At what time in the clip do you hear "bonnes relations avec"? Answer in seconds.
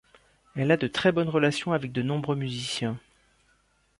1.11-1.91